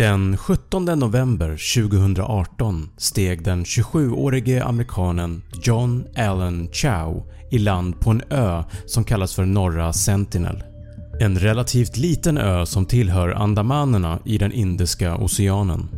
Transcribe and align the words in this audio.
Den 0.00 0.36
17 0.36 0.84
november 0.84 1.48
2018 1.48 2.90
steg 2.96 3.44
den 3.44 3.64
27-årige 3.64 4.64
amerikanen 4.64 5.42
John 5.62 6.04
Allen 6.16 6.68
Chow 6.72 7.32
i 7.50 7.58
land 7.58 8.00
på 8.00 8.10
en 8.10 8.22
ö 8.30 8.64
som 8.86 9.04
kallas 9.04 9.34
för 9.34 9.44
Norra 9.44 9.92
Sentinel. 9.92 10.62
En 11.20 11.38
relativt 11.38 11.96
liten 11.96 12.38
ö 12.38 12.66
som 12.66 12.86
tillhör 12.86 13.28
Andamanerna 13.28 14.18
i 14.24 14.38
den 14.38 14.52
Indiska 14.52 15.16
oceanen. 15.16 15.88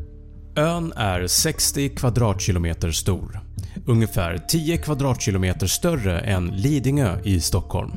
Ön 0.57 0.93
är 0.97 1.27
60 1.27 1.89
kvadratkilometer 1.89 2.91
stor, 2.91 3.41
ungefär 3.87 4.39
10 4.49 4.77
kvadratkilometer 4.77 5.67
större 5.67 6.21
än 6.21 6.47
Lidingö 6.47 7.21
i 7.25 7.41
Stockholm. 7.41 7.93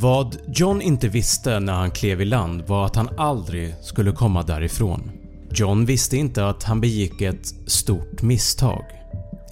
Vad 0.00 0.36
John 0.46 0.82
inte 0.82 1.08
visste 1.08 1.60
när 1.60 1.72
han 1.72 1.90
klev 1.90 2.20
i 2.20 2.24
land 2.24 2.62
var 2.66 2.86
att 2.86 2.96
han 2.96 3.08
aldrig 3.16 3.74
skulle 3.80 4.12
komma 4.12 4.42
därifrån. 4.42 5.10
John 5.50 5.84
visste 5.84 6.16
inte 6.16 6.46
att 6.46 6.62
han 6.62 6.80
begick 6.80 7.20
ett 7.20 7.54
stort 7.66 8.22
misstag. 8.22 8.84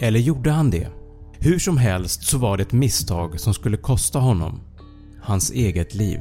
Eller 0.01 0.21
gjorde 0.21 0.51
han 0.51 0.71
det? 0.71 0.89
Hur 1.39 1.59
som 1.59 1.79
helst 1.79 2.23
så 2.23 2.39
var 2.39 2.57
det 2.57 2.63
ett 2.63 2.73
misstag 2.73 3.41
som 3.41 3.55
skulle 3.55 3.77
kosta 3.77 4.19
honom 4.19 4.61
hans 5.27 5.51
eget 5.51 5.95
liv. 5.95 6.21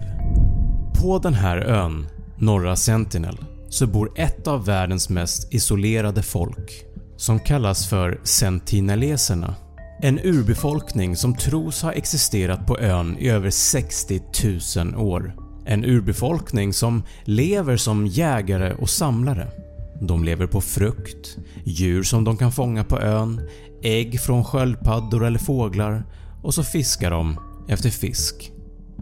På 1.02 1.20
den 1.20 1.34
här 1.34 1.58
ön, 1.58 2.08
Norra 2.38 2.76
Sentinel, 2.76 3.38
så 3.70 3.88
bor 3.88 4.12
ett 4.16 4.48
av 4.48 4.66
världens 4.66 5.10
mest 5.10 5.54
isolerade 5.54 6.24
folk 6.24 6.72
som 7.18 7.40
kallas 7.40 7.90
för 7.90 8.20
sentineleserna. 8.24 9.56
En 10.02 10.20
urbefolkning 10.20 11.16
som 11.16 11.36
tros 11.36 11.82
ha 11.82 11.92
existerat 11.92 12.68
på 12.68 12.80
ön 12.80 13.18
i 13.20 13.30
över 13.30 13.50
60 13.50 14.22
000 14.78 14.96
år. 14.96 15.36
En 15.66 15.86
urbefolkning 15.86 16.74
som 16.74 17.04
lever 17.24 17.78
som 17.78 18.08
jägare 18.08 18.74
och 18.74 18.90
samlare. 18.90 19.65
De 20.02 20.24
lever 20.24 20.48
på 20.48 20.62
frukt, 20.62 21.38
djur 21.64 22.04
som 22.04 22.24
de 22.24 22.38
kan 22.38 22.52
fånga 22.52 22.84
på 22.84 23.00
ön, 23.00 23.42
ägg 23.84 24.22
från 24.22 24.44
sköldpaddor 24.44 25.26
eller 25.26 25.40
fåglar 25.40 26.04
och 26.42 26.54
så 26.54 26.64
fiskar 26.64 27.12
de 27.12 27.40
efter 27.68 27.90
fisk. 27.90 28.52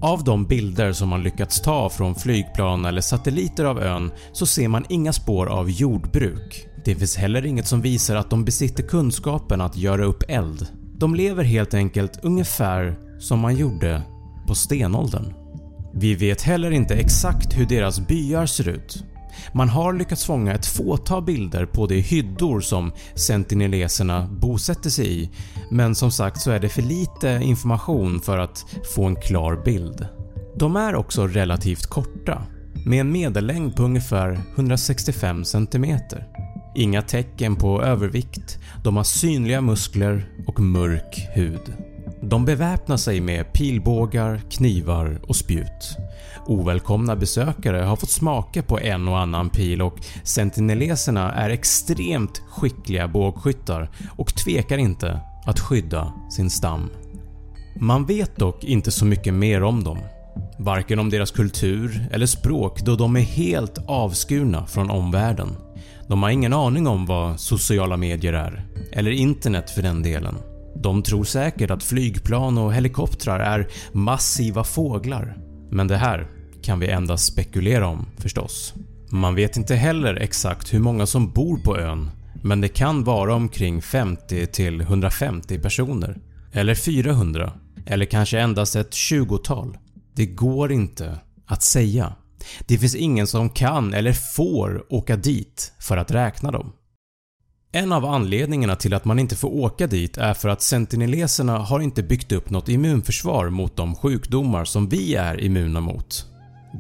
Av 0.02 0.24
de 0.24 0.46
bilder 0.46 0.92
som 0.94 1.10
man 1.10 1.24
lyckats 1.24 1.62
ta 1.62 1.90
från 1.90 2.16
flygplan 2.16 2.86
eller 2.86 3.02
satelliter 3.02 3.66
av 3.66 3.80
ön 3.80 4.12
så 4.32 4.46
ser 4.46 4.68
man 4.68 4.86
inga 4.90 5.14
spår 5.14 5.46
av 5.48 5.70
jordbruk. 5.70 6.68
Det 6.86 6.96
finns 6.96 7.16
heller 7.16 7.46
inget 7.46 7.68
som 7.68 7.82
visar 7.82 8.16
att 8.16 8.30
de 8.30 8.46
besitter 8.46 8.84
kunskapen 8.84 9.62
att 9.62 9.78
göra 9.78 10.06
upp 10.06 10.24
eld. 10.28 10.68
De 10.98 11.16
lever 11.16 11.44
helt 11.44 11.74
enkelt 11.74 12.20
ungefär 12.24 13.00
som 13.20 13.40
man 13.40 13.56
gjorde 13.56 14.02
på 14.48 14.56
stenåldern. 14.56 15.34
Vi 15.94 16.16
vet 16.16 16.42
heller 16.42 16.72
inte 16.72 16.94
exakt 16.94 17.58
hur 17.58 17.66
deras 17.66 18.08
byar 18.08 18.46
ser 18.46 18.70
ut. 18.70 19.04
Man 19.52 19.70
har 19.70 19.94
lyckats 19.94 20.26
fånga 20.26 20.54
ett 20.54 20.66
fåtal 20.66 21.24
bilder 21.24 21.66
på 21.66 21.88
de 21.88 22.02
hyddor 22.02 22.62
som 22.62 22.92
sentineleserna 23.16 24.28
bosätter 24.32 24.90
sig 24.90 25.22
i 25.22 25.30
men 25.72 25.96
som 25.96 26.12
sagt 26.12 26.42
så 26.42 26.52
är 26.52 26.60
det 26.60 26.70
för 26.70 26.82
lite 26.82 27.40
information 27.44 28.22
för 28.22 28.38
att 28.38 28.66
få 28.96 29.04
en 29.04 29.16
klar 29.16 29.62
bild. 29.66 30.08
De 30.56 30.76
är 30.76 30.96
också 30.96 31.28
relativt 31.28 31.86
korta 31.86 32.42
med 32.86 33.00
en 33.00 33.12
medellängd 33.12 33.76
på 33.76 33.84
ungefär 33.84 34.42
165 34.56 35.46
cm. 35.46 36.00
Inga 36.76 37.02
tecken 37.02 37.56
på 37.56 37.84
övervikt, 37.84 38.60
de 38.84 38.98
har 38.98 39.04
synliga 39.04 39.62
muskler 39.62 40.30
och 40.48 40.60
mörk 40.60 41.28
hud. 41.34 41.93
De 42.34 42.46
beväpnar 42.46 42.98
sig 42.98 43.22
med 43.22 43.54
pilbågar, 43.54 44.42
knivar 44.50 45.22
och 45.28 45.36
spjut. 45.36 45.98
Ovälkomna 46.46 47.16
besökare 47.16 47.78
har 47.78 47.96
fått 47.96 48.10
smaka 48.10 48.64
på 48.64 48.80
en 48.80 49.08
och 49.08 49.20
annan 49.20 49.50
pil 49.50 49.82
och 49.82 49.98
sentineleserna 50.24 51.32
är 51.32 51.50
extremt 51.50 52.42
skickliga 52.50 53.08
bågskyttar 53.08 53.90
och 54.18 54.36
tvekar 54.36 54.78
inte 54.78 55.20
att 55.46 55.60
skydda 55.60 56.14
sin 56.32 56.50
stam. 56.50 56.90
Man 57.80 58.06
vet 58.06 58.36
dock 58.36 58.64
inte 58.64 58.92
så 58.92 59.06
mycket 59.06 59.34
mer 59.34 59.64
om 59.64 59.84
dem. 59.84 60.00
Varken 60.60 61.00
om 61.00 61.10
deras 61.10 61.32
kultur 61.32 62.08
eller 62.12 62.26
språk 62.26 62.82
då 62.82 62.96
de 62.96 63.16
är 63.16 63.22
helt 63.22 63.78
avskurna 63.88 64.66
från 64.66 64.90
omvärlden. 64.90 65.56
De 66.08 66.24
har 66.24 66.30
ingen 66.30 66.54
aning 66.54 66.88
om 66.88 67.06
vad 67.06 67.40
sociala 67.40 67.98
medier 67.98 68.34
är, 68.34 68.66
eller 68.92 69.12
internet 69.12 69.70
för 69.70 69.82
den 69.82 70.04
delen. 70.04 70.36
De 70.76 71.04
tror 71.04 71.24
säkert 71.24 71.72
att 71.72 71.84
flygplan 71.84 72.58
och 72.58 72.74
helikoptrar 72.74 73.40
är 73.40 73.68
massiva 73.92 74.64
fåglar, 74.64 75.38
men 75.72 75.88
det 75.88 75.98
här 75.98 76.28
kan 76.62 76.80
vi 76.80 76.88
endast 76.88 77.26
spekulera 77.26 77.88
om 77.88 78.06
förstås. 78.18 78.74
Man 79.10 79.36
vet 79.36 79.58
inte 79.58 79.76
heller 79.76 80.16
exakt 80.16 80.74
hur 80.74 80.80
många 80.80 81.06
som 81.06 81.32
bor 81.32 81.58
på 81.58 81.78
ön 81.78 82.10
men 82.46 82.62
det 82.62 82.68
kan 82.68 83.04
vara 83.04 83.36
omkring 83.36 83.82
50 83.82 84.48
till 84.48 84.82
150 84.82 85.60
personer. 85.60 86.18
Eller 86.52 86.76
400. 86.76 87.54
Eller 87.86 88.06
kanske 88.06 88.40
endast 88.40 88.76
ett 88.76 88.92
20-tal. 88.92 89.78
Det 90.16 90.26
går 90.26 90.72
inte 90.72 91.20
att 91.46 91.64
säga. 91.64 92.16
Det 92.68 92.78
finns 92.78 92.96
ingen 92.96 93.28
som 93.28 93.50
kan 93.50 93.94
eller 93.94 94.14
får 94.14 94.94
åka 94.94 95.16
dit 95.16 95.74
för 95.80 95.98
att 95.98 96.12
räkna 96.12 96.52
dem. 96.52 96.74
En 97.76 97.92
av 97.92 98.06
anledningarna 98.06 98.76
till 98.76 98.94
att 98.94 99.06
man 99.06 99.20
inte 99.20 99.36
får 99.36 99.54
åka 99.54 99.88
dit 99.88 100.18
är 100.18 100.34
för 100.34 100.50
att 100.50 100.62
sentineleserna 100.62 101.58
har 101.58 101.80
inte 101.80 102.04
byggt 102.04 102.32
upp 102.32 102.50
något 102.50 102.70
immunförsvar 102.70 103.50
mot 103.50 103.76
de 103.76 103.96
sjukdomar 103.96 104.66
som 104.66 104.90
vi 104.90 105.16
är 105.16 105.42
immuna 105.42 105.82
mot. 105.82 106.26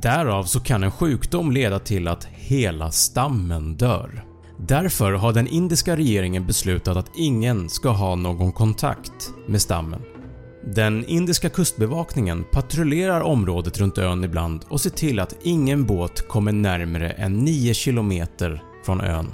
Därav 0.01 0.43
så 0.43 0.59
kan 0.59 0.83
en 0.83 0.91
sjukdom 0.91 1.51
leda 1.51 1.79
till 1.79 2.07
att 2.07 2.27
hela 2.31 2.91
stammen 2.91 3.75
dör. 3.75 4.25
Därför 4.59 5.11
har 5.11 5.33
den 5.33 5.47
indiska 5.47 5.97
regeringen 5.97 6.47
beslutat 6.47 6.97
att 6.97 7.11
ingen 7.17 7.69
ska 7.69 7.89
ha 7.89 8.15
någon 8.15 8.51
kontakt 8.51 9.29
med 9.47 9.61
stammen. 9.61 10.01
Den 10.75 11.05
indiska 11.05 11.49
kustbevakningen 11.49 12.45
patrullerar 12.51 13.21
området 13.21 13.79
runt 13.79 13.97
ön 13.97 14.23
ibland 14.23 14.65
och 14.69 14.81
ser 14.81 14.89
till 14.89 15.19
att 15.19 15.35
ingen 15.43 15.85
båt 15.85 16.27
kommer 16.27 16.51
närmre 16.51 17.09
än 17.09 17.39
9 17.39 17.73
km 17.73 18.27
från 18.85 19.01
ön. 19.01 19.31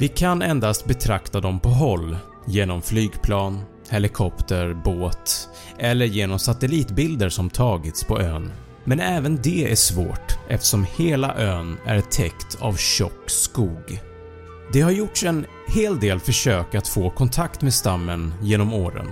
Vi 0.00 0.08
kan 0.08 0.42
endast 0.42 0.84
betrakta 0.84 1.40
dem 1.40 1.60
på 1.60 1.68
håll 1.68 2.16
genom 2.46 2.82
flygplan, 2.82 3.60
helikopter, 3.90 4.74
båt 4.84 5.48
eller 5.78 6.06
genom 6.06 6.38
satellitbilder 6.38 7.28
som 7.28 7.50
tagits 7.50 8.04
på 8.04 8.20
ön. 8.20 8.52
Men 8.84 9.00
även 9.00 9.38
det 9.42 9.70
är 9.70 9.74
svårt 9.74 10.38
eftersom 10.48 10.86
hela 10.96 11.34
ön 11.38 11.76
är 11.86 12.00
täckt 12.00 12.56
av 12.60 12.76
tjock 12.76 13.30
skog. 13.30 14.00
Det 14.72 14.80
har 14.80 14.90
gjorts 14.90 15.24
en 15.24 15.46
hel 15.68 16.00
del 16.00 16.20
försök 16.20 16.74
att 16.74 16.88
få 16.88 17.10
kontakt 17.10 17.62
med 17.62 17.74
stammen 17.74 18.34
genom 18.42 18.74
åren. 18.74 19.06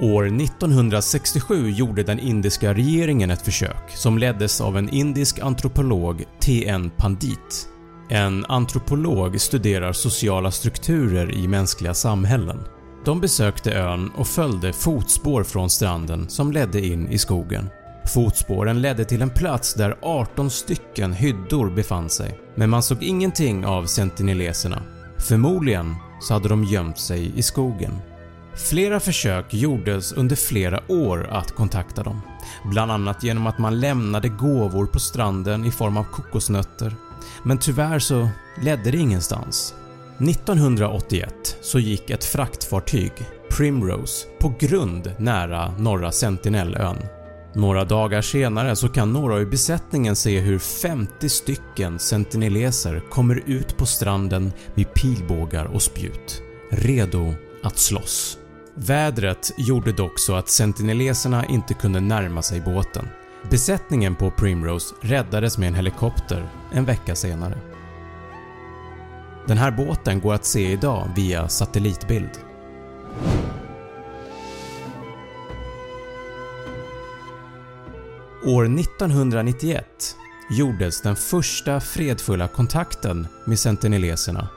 År 0.00 0.26
1967 0.26 1.70
gjorde 1.70 2.02
den 2.02 2.18
indiska 2.18 2.74
regeringen 2.74 3.30
ett 3.30 3.42
försök 3.42 3.90
som 3.90 4.18
leddes 4.18 4.60
av 4.60 4.78
en 4.78 4.88
indisk 4.88 5.38
antropolog 5.38 6.24
T.N. 6.40 6.90
Pandit. 6.96 7.68
En 8.14 8.44
antropolog 8.48 9.40
studerar 9.40 9.92
sociala 9.92 10.50
strukturer 10.50 11.34
i 11.34 11.48
mänskliga 11.48 11.94
samhällen. 11.94 12.64
De 13.04 13.20
besökte 13.20 13.72
ön 13.72 14.10
och 14.16 14.26
följde 14.26 14.72
fotspår 14.72 15.44
från 15.44 15.70
stranden 15.70 16.28
som 16.28 16.52
ledde 16.52 16.86
in 16.86 17.08
i 17.08 17.18
skogen. 17.18 17.70
Fotspåren 18.14 18.82
ledde 18.82 19.04
till 19.04 19.22
en 19.22 19.30
plats 19.30 19.74
där 19.74 19.96
18 20.02 20.50
stycken 20.50 21.12
hyddor 21.12 21.70
befann 21.70 22.10
sig, 22.10 22.38
men 22.54 22.70
man 22.70 22.82
såg 22.82 23.02
ingenting 23.02 23.66
av 23.66 23.86
sentineleserna. 23.86 24.82
Förmodligen 25.18 25.96
så 26.20 26.34
hade 26.34 26.48
de 26.48 26.64
gömt 26.64 26.98
sig 26.98 27.38
i 27.38 27.42
skogen. 27.42 27.98
Flera 28.54 29.00
försök 29.00 29.54
gjordes 29.54 30.12
under 30.12 30.36
flera 30.36 30.80
år 30.88 31.28
att 31.30 31.52
kontakta 31.52 32.02
dem, 32.02 32.20
bland 32.64 32.92
annat 32.92 33.22
genom 33.22 33.46
att 33.46 33.58
man 33.58 33.80
lämnade 33.80 34.28
gåvor 34.28 34.86
på 34.86 34.98
stranden 34.98 35.64
i 35.64 35.70
form 35.70 35.96
av 35.96 36.04
kokosnötter, 36.04 36.96
men 37.42 37.58
tyvärr 37.58 37.98
så 37.98 38.28
ledde 38.60 38.90
det 38.90 38.98
ingenstans. 38.98 39.74
1981 40.18 41.56
så 41.60 41.78
gick 41.78 42.10
ett 42.10 42.24
fraktfartyg, 42.24 43.12
Primrose, 43.50 44.26
på 44.38 44.54
grund 44.58 45.12
nära 45.18 45.74
norra 45.78 46.12
Sentinellön. 46.12 46.96
några 47.54 47.84
dagar 47.84 48.22
senare 48.22 48.76
så 48.76 48.88
kan 48.88 49.12
några 49.12 49.40
i 49.40 49.46
besättningen 49.46 50.16
se 50.16 50.40
hur 50.40 50.58
50 50.58 51.28
stycken 51.28 51.98
sentineleser 51.98 53.02
kommer 53.10 53.42
ut 53.46 53.76
på 53.76 53.86
stranden 53.86 54.52
med 54.74 54.94
pilbågar 54.94 55.64
och 55.64 55.82
spjut, 55.82 56.42
redo 56.70 57.34
att 57.62 57.78
slåss. 57.78 58.38
Vädret 58.74 59.52
gjorde 59.58 59.92
dock 59.92 60.18
så 60.18 60.34
att 60.34 60.48
sentineleserna 60.48 61.46
inte 61.46 61.74
kunde 61.74 62.00
närma 62.00 62.42
sig 62.42 62.60
båten. 62.60 63.08
Besättningen 63.50 64.14
på 64.14 64.30
Primrose 64.30 64.94
räddades 65.00 65.58
med 65.58 65.68
en 65.68 65.74
helikopter 65.74 66.48
en 66.72 66.84
vecka 66.84 67.14
senare. 67.14 67.58
Den 69.46 69.58
här 69.58 69.70
båten 69.70 70.20
går 70.20 70.34
att 70.34 70.44
se 70.44 70.72
idag 70.72 71.08
via 71.16 71.48
satellitbild. 71.48 72.30
År 78.46 78.64
1991 78.64 80.16
gjordes 80.50 81.02
den 81.02 81.16
första 81.16 81.80
fredfulla 81.80 82.48
kontakten 82.48 83.26
med 83.46 83.58
sentineleserna. 83.58 84.48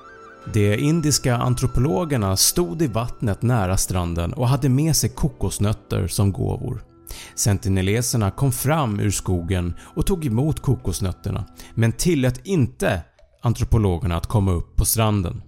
De 0.54 0.76
indiska 0.78 1.36
antropologerna 1.36 2.38
stod 2.38 2.82
i 2.82 2.88
vattnet 2.88 3.42
nära 3.42 3.78
stranden 3.78 4.34
och 4.34 4.48
hade 4.48 4.70
med 4.70 4.96
sig 4.96 5.10
kokosnötter 5.10 6.08
som 6.08 6.32
gåvor. 6.32 6.95
Sentineleserna 7.36 8.32
kom 8.32 8.52
fram 8.52 9.00
ur 9.00 9.12
skogen 9.12 9.74
och 9.96 10.06
tog 10.06 10.26
emot 10.26 10.62
kokosnötterna 10.62 11.46
men 11.74 11.92
tillät 11.92 12.42
inte 12.44 13.02
antropologerna 13.42 14.18
att 14.18 14.28
komma 14.28 14.52
upp 14.52 14.76
på 14.76 14.86
stranden. 14.86 15.42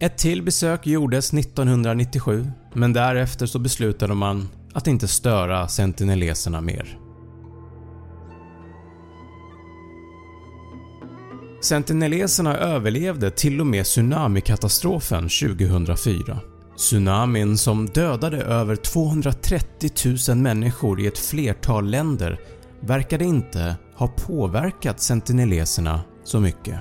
Ett 0.00 0.18
till 0.18 0.42
besök 0.42 0.86
gjordes 0.86 1.34
1997 1.34 2.50
men 2.74 2.92
därefter 2.92 3.46
så 3.46 3.58
beslutade 3.58 4.14
man 4.14 4.48
att 4.74 4.86
inte 4.86 5.08
störa 5.08 5.68
sentineleserna 5.68 6.60
mer. 6.60 6.98
Sentineleserna 11.60 12.56
överlevde 12.56 13.30
till 13.30 13.60
och 13.60 13.66
med 13.66 13.84
tsunamikatastrofen 13.84 15.22
2004. 15.22 16.40
Tsunamin 16.78 17.58
som 17.58 17.86
dödade 17.86 18.36
över 18.36 18.76
230 18.76 19.90
000 20.28 20.38
människor 20.38 21.00
i 21.00 21.06
ett 21.06 21.18
flertal 21.18 21.90
länder 21.90 22.40
verkade 22.80 23.24
inte 23.24 23.76
ha 23.94 24.08
påverkat 24.08 25.00
sentineleserna 25.00 26.00
så 26.24 26.40
mycket. 26.40 26.80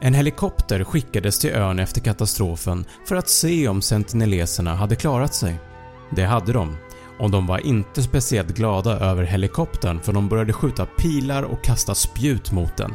En 0.00 0.14
helikopter 0.14 0.84
skickades 0.84 1.38
till 1.38 1.50
ön 1.50 1.78
efter 1.78 2.00
katastrofen 2.00 2.84
för 3.08 3.16
att 3.16 3.28
se 3.28 3.68
om 3.68 3.82
sentineleserna 3.82 4.74
hade 4.74 4.96
klarat 4.96 5.34
sig. 5.34 5.60
Det 6.16 6.24
hade 6.24 6.52
de 6.52 6.76
och 7.18 7.30
de 7.30 7.46
var 7.46 7.66
inte 7.66 8.02
speciellt 8.02 8.54
glada 8.54 8.98
över 8.98 9.22
helikoptern 9.22 10.00
för 10.00 10.12
de 10.12 10.28
började 10.28 10.52
skjuta 10.52 10.86
pilar 10.86 11.42
och 11.42 11.64
kasta 11.64 11.94
spjut 11.94 12.52
mot 12.52 12.76
den. 12.76 12.94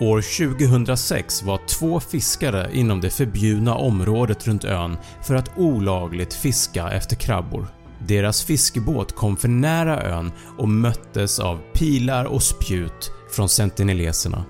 År 0.00 0.46
2006 0.56 1.42
var 1.42 1.60
två 1.66 2.00
fiskare 2.00 2.70
inom 2.72 3.00
det 3.00 3.10
förbjudna 3.10 3.74
området 3.74 4.46
runt 4.46 4.64
ön 4.64 4.96
för 5.22 5.34
att 5.34 5.50
olagligt 5.56 6.34
fiska 6.34 6.90
efter 6.90 7.16
krabbor. 7.16 7.66
Deras 8.06 8.44
fiskebåt 8.44 9.16
kom 9.16 9.36
för 9.36 9.48
nära 9.48 10.02
ön 10.02 10.32
och 10.58 10.68
möttes 10.68 11.38
av 11.38 11.60
pilar 11.74 12.24
och 12.24 12.42
spjut 12.42 13.10
från 13.30 13.48
sentineleserna. 13.48 14.44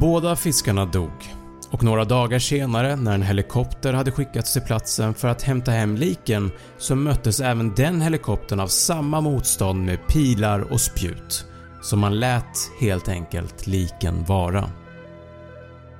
Båda 0.00 0.36
fiskarna 0.36 0.84
dog 0.84 1.34
och 1.70 1.82
några 1.82 2.04
dagar 2.04 2.38
senare 2.38 2.96
när 2.96 3.14
en 3.14 3.22
helikopter 3.22 3.92
hade 3.92 4.10
skickats 4.10 4.52
till 4.52 4.62
platsen 4.62 5.14
för 5.14 5.28
att 5.28 5.42
hämta 5.42 5.70
hem 5.70 5.96
liken 5.96 6.50
så 6.78 6.94
möttes 6.94 7.40
även 7.40 7.74
den 7.74 8.00
helikoptern 8.00 8.60
av 8.60 8.68
samma 8.68 9.20
motstånd 9.20 9.84
med 9.84 10.06
pilar 10.08 10.60
och 10.60 10.80
spjut 10.80 11.46
så 11.86 11.96
man 11.96 12.20
lät 12.20 12.70
helt 12.80 13.08
enkelt 13.08 13.66
liken 13.66 14.24
vara. 14.24 14.70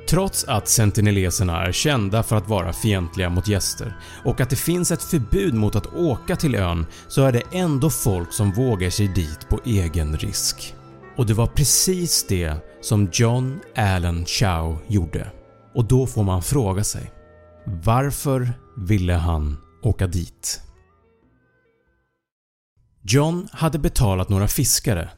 Trots 0.09 0.45
att 0.45 0.69
sentineleserna 0.69 1.67
är 1.67 1.73
kända 1.73 2.23
för 2.23 2.37
att 2.37 2.49
vara 2.49 2.73
fientliga 2.73 3.29
mot 3.29 3.49
gäster 3.49 3.97
och 4.25 4.41
att 4.41 4.51
det 4.51 4.57
finns 4.57 4.91
ett 4.91 5.03
förbud 5.03 5.55
mot 5.55 5.77
att 5.77 5.95
åka 5.95 6.37
till 6.37 6.55
ön 6.55 6.87
så 7.09 7.23
är 7.23 7.33
det 7.33 7.43
ändå 7.53 7.91
folk 7.91 8.33
som 8.33 8.53
vågar 8.53 8.91
sig 8.91 9.09
dit 9.09 9.49
på 9.49 9.61
egen 9.65 10.17
risk. 10.17 10.75
Och 11.17 11.27
det 11.27 11.35
var 11.35 11.47
precis 11.47 12.27
det 12.29 12.55
som 12.81 13.09
John 13.13 13.61
Allen 13.77 14.27
Chow 14.27 14.79
gjorde. 14.87 15.31
Och 15.75 15.85
då 15.85 16.07
får 16.07 16.23
man 16.23 16.43
fråga 16.43 16.85
sig 16.85 17.13
varför 17.67 18.53
ville 18.77 19.15
han 19.15 19.59
åka 19.83 20.07
dit? 20.07 20.61
John 23.03 23.49
hade 23.53 23.79
betalat 23.79 24.29
några 24.29 24.49
fiskare 24.49 25.11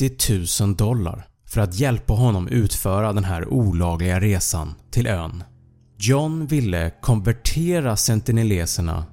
30 0.00 0.64
000 0.64 0.76
dollar 0.76 1.26
för 1.46 1.60
att 1.60 1.74
hjälpa 1.74 2.14
honom 2.14 2.48
utföra 2.48 3.12
den 3.12 3.24
här 3.24 3.48
olagliga 3.48 4.20
resan 4.20 4.74
till 4.90 5.06
ön. 5.06 5.44
John 5.98 6.46
ville 6.46 6.92
konvertera 7.02 7.96
sentineleserna 7.96 9.04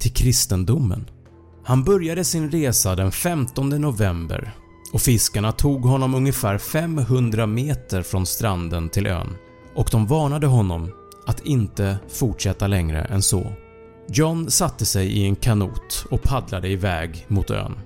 till 0.00 0.12
kristendomen. 0.12 1.10
Han 1.64 1.84
började 1.84 2.24
sin 2.24 2.50
resa 2.50 2.96
den 2.96 3.12
15 3.12 3.68
november 3.68 4.52
och 4.92 5.00
fiskarna 5.00 5.52
tog 5.52 5.84
honom 5.84 6.14
ungefär 6.14 6.58
500 6.58 7.46
meter 7.46 8.02
från 8.02 8.26
stranden 8.26 8.88
till 8.88 9.06
ön 9.06 9.36
och 9.74 9.88
de 9.92 10.06
varnade 10.06 10.46
honom 10.46 10.90
att 11.26 11.40
inte 11.40 11.98
fortsätta 12.08 12.66
längre 12.66 13.00
än 13.04 13.22
så. 13.22 13.52
John 14.08 14.50
satte 14.50 14.86
sig 14.86 15.06
i 15.06 15.24
en 15.24 15.36
kanot 15.36 16.06
och 16.10 16.22
paddlade 16.22 16.68
iväg 16.68 17.26
mot 17.28 17.50
ön. 17.50 17.78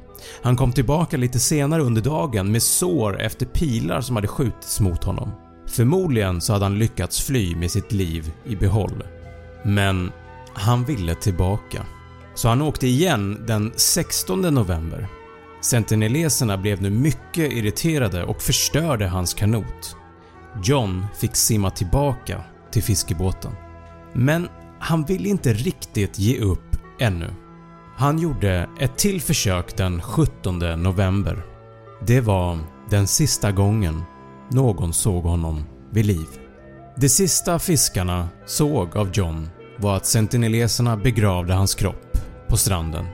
Han 0.42 0.56
kom 0.56 0.72
tillbaka 0.72 1.16
lite 1.16 1.38
senare 1.40 1.82
under 1.82 2.02
dagen 2.02 2.52
med 2.52 2.62
sår 2.62 3.20
efter 3.20 3.46
pilar 3.46 4.00
som 4.00 4.16
hade 4.16 4.28
skjutits 4.28 4.80
mot 4.80 5.04
honom. 5.04 5.32
Förmodligen 5.66 6.40
så 6.40 6.52
hade 6.52 6.64
han 6.64 6.78
lyckats 6.78 7.20
fly 7.20 7.56
med 7.56 7.70
sitt 7.70 7.92
liv 7.92 8.32
i 8.44 8.56
behåll. 8.56 9.04
Men 9.64 10.12
han 10.54 10.84
ville 10.84 11.14
tillbaka. 11.14 11.86
Så 12.34 12.48
han 12.48 12.62
åkte 12.62 12.86
igen 12.86 13.44
den 13.46 13.72
16 13.76 14.40
november. 14.40 15.08
Sentineleserna 15.60 16.58
blev 16.58 16.82
nu 16.82 16.90
mycket 16.90 17.52
irriterade 17.52 18.24
och 18.24 18.42
förstörde 18.42 19.06
hans 19.06 19.34
kanot. 19.34 19.96
John 20.62 21.06
fick 21.18 21.36
simma 21.36 21.70
tillbaka 21.70 22.44
till 22.70 22.82
fiskebåten. 22.82 23.52
Men 24.12 24.48
han 24.78 25.04
ville 25.04 25.28
inte 25.28 25.52
riktigt 25.52 26.18
ge 26.18 26.38
upp 26.38 26.76
ännu. 27.00 27.30
Han 27.96 28.18
gjorde 28.18 28.68
ett 28.78 28.98
till 28.98 29.20
försök 29.20 29.76
den 29.76 30.02
17 30.02 30.58
november. 30.58 31.42
Det 32.06 32.20
var 32.20 32.58
den 32.90 33.06
sista 33.06 33.52
gången 33.52 34.02
någon 34.50 34.92
såg 34.92 35.24
honom 35.24 35.64
vid 35.90 36.06
liv. 36.06 36.26
Det 36.96 37.08
sista 37.08 37.58
fiskarna 37.58 38.28
såg 38.46 38.96
av 38.96 39.10
John 39.12 39.48
var 39.76 39.96
att 39.96 40.06
sentineleserna 40.06 40.96
begravde 40.96 41.54
hans 41.54 41.74
kropp 41.74 42.18
på 42.48 42.56
stranden. 42.56 43.06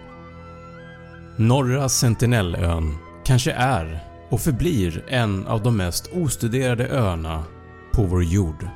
Norra 1.36 1.88
Sentinellön 1.88 2.94
kanske 3.25 3.52
är 3.52 4.04
och 4.30 4.40
förblir 4.40 5.04
en 5.08 5.46
av 5.46 5.62
de 5.62 5.76
mest 5.76 6.10
ostuderade 6.12 6.88
öarna 6.88 7.44
på 7.92 8.02
vår 8.02 8.25
jord. 8.25 8.69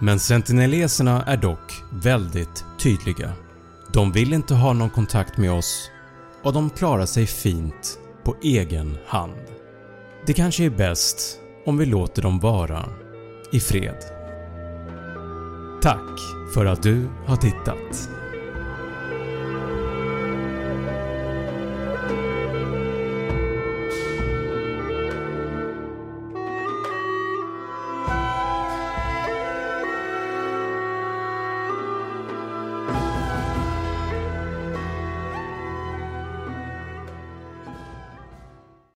Men 0.00 0.18
sentineleserna 0.18 1.24
är 1.24 1.36
dock 1.36 1.72
väldigt 1.92 2.64
tydliga. 2.82 3.32
De 3.92 4.12
vill 4.12 4.32
inte 4.32 4.54
ha 4.54 4.72
någon 4.72 4.90
kontakt 4.90 5.36
med 5.36 5.52
oss 5.52 5.90
och 6.42 6.52
de 6.52 6.70
klarar 6.70 7.06
sig 7.06 7.26
fint 7.26 7.98
på 8.24 8.36
egen 8.42 8.98
hand. 9.06 9.40
Det 10.26 10.32
kanske 10.32 10.64
är 10.64 10.70
bäst 10.70 11.38
om 11.66 11.78
vi 11.78 11.86
låter 11.86 12.22
dem 12.22 12.40
vara 12.40 12.88
i 13.52 13.60
fred. 13.60 13.96
Tack 15.82 16.20
för 16.54 16.66
att 16.66 16.82
du 16.82 17.08
har 17.26 17.36
tittat. 17.36 18.10